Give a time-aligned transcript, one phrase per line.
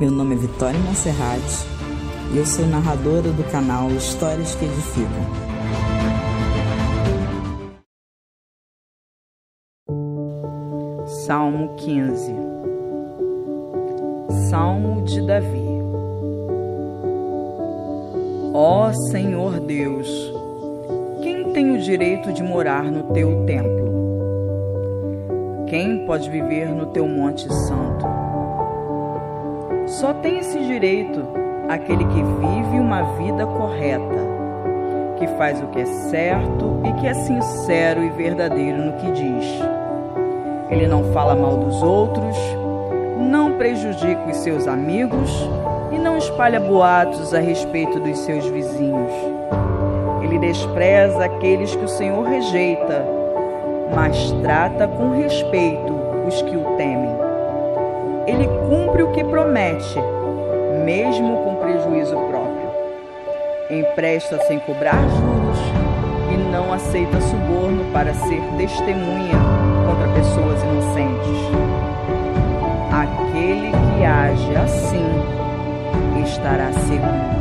[0.00, 1.42] Meu nome é Vitória Monserrat
[2.32, 5.10] e eu sou narradora do canal Histórias que Edificam.
[11.26, 12.34] Salmo 15
[14.48, 15.68] Salmo de Davi
[18.54, 20.08] Ó Senhor Deus,
[21.22, 23.90] quem tem o direito de morar no teu templo?
[25.68, 28.09] Quem pode viver no teu monte santo?
[29.90, 31.26] Só tem esse direito
[31.68, 34.20] aquele que vive uma vida correta,
[35.18, 39.46] que faz o que é certo e que é sincero e verdadeiro no que diz.
[40.70, 42.36] Ele não fala mal dos outros,
[43.18, 45.28] não prejudica os seus amigos
[45.90, 49.12] e não espalha boatos a respeito dos seus vizinhos.
[50.22, 53.04] Ele despreza aqueles que o Senhor rejeita,
[53.92, 55.92] mas trata com respeito
[56.28, 57.29] os que o temem
[58.26, 59.98] ele cumpre o que promete,
[60.84, 62.70] mesmo com prejuízo próprio.
[63.70, 65.58] Empresta sem cobrar juros
[66.32, 69.38] e não aceita suborno para ser testemunha
[69.86, 71.40] contra pessoas inocentes.
[72.92, 75.06] Aquele que age assim
[76.22, 77.39] estará seguro.